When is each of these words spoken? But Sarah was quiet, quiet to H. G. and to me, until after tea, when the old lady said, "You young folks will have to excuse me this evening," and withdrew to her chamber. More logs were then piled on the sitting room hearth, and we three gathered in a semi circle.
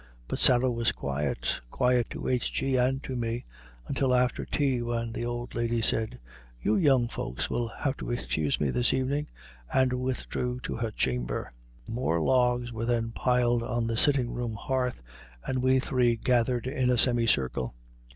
But 0.27 0.39
Sarah 0.39 0.71
was 0.71 0.91
quiet, 0.91 1.59
quiet 1.69 2.09
to 2.09 2.27
H. 2.27 2.51
G. 2.51 2.75
and 2.75 3.03
to 3.03 3.15
me, 3.15 3.45
until 3.87 4.15
after 4.15 4.43
tea, 4.45 4.81
when 4.81 5.11
the 5.11 5.23
old 5.25 5.53
lady 5.53 5.79
said, 5.79 6.17
"You 6.59 6.75
young 6.75 7.07
folks 7.07 7.51
will 7.51 7.67
have 7.67 7.97
to 7.97 8.09
excuse 8.09 8.59
me 8.59 8.71
this 8.71 8.95
evening," 8.95 9.27
and 9.71 9.93
withdrew 9.93 10.59
to 10.61 10.73
her 10.77 10.89
chamber. 10.89 11.51
More 11.87 12.19
logs 12.19 12.73
were 12.73 12.85
then 12.85 13.11
piled 13.11 13.61
on 13.61 13.85
the 13.85 13.95
sitting 13.95 14.33
room 14.33 14.55
hearth, 14.55 15.03
and 15.45 15.61
we 15.61 15.77
three 15.77 16.15
gathered 16.15 16.65
in 16.65 16.89
a 16.89 16.97
semi 16.97 17.27
circle. 17.27 17.75